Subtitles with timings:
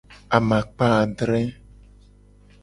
[0.37, 1.41] Amakpa adre.